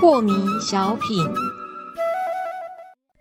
[0.00, 0.30] 破迷
[0.60, 1.26] 小品。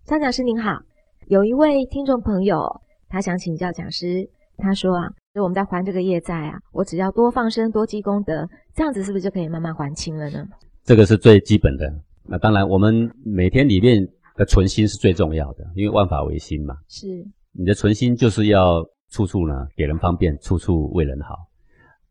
[0.06, 0.80] 张讲师您好，
[1.26, 10.46] 有一位听众朋友，他想请教讲师，他说啊，就我们在还这个业债啊，我只要多放生、多积功德，这样子是不是就可以慢慢还清了呢？
[10.84, 11.92] 这个是最基本的。
[12.24, 16.76] 那当然，我们每天里面的存心是最重要的，因为万法唯心嘛。
[16.88, 17.08] 是，
[17.54, 21.36] 你的存心就是要处处呢给人方便，处处为人好。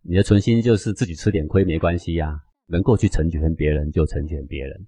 [0.03, 4.79] 你的存心就是自己吃点亏没关系呀，能够去成全别人就成全别人。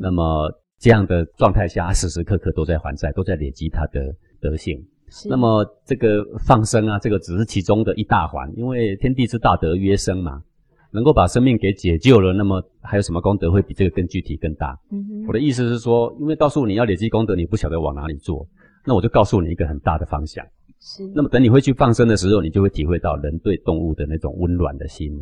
[0.00, 4.82] 那么这样的状态下，时时刻刻都在还债，都在累积他的德性。
[5.28, 10.42] 那么这个放生啊，这个只是其中的一大环，因为天地之大德曰生嘛，
[10.90, 14.78] 能够把生命给解救了，那么还有什么功德会比这个更具体更大？
[15.26, 18.48] 我的意思是说，因为告诉你要累积功德，你不晓得往哪里做，
[18.86, 20.44] 那我就告诉你一个很大的方向。
[20.80, 25.12] 是，那么等你会去放生的时候，你就会体会到人对动物的那种温暖的心。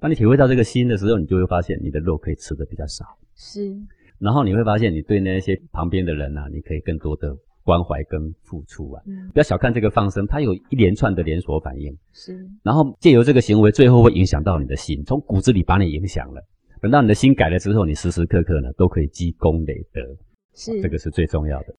[0.00, 3.04] 当你体会到这个心的时候，你就会发现你的肉可以吃的比较少。
[3.34, 3.76] 是，
[4.18, 9.02] 然后你会发现你对那些旁边的人啊，你可以更多的关怀跟付出啊。
[9.06, 11.96] 嗯，不要小看这个放生，它有一连串的连锁反应。
[12.12, 16.40] 是，然后借由这个行为，最后会影响到你的心，从骨子里把你影响了。
[16.80, 20.00] 等到你的心改了之后，你时时刻刻呢都可以积功累德。
[20.54, 21.74] 是，这个是最重要的。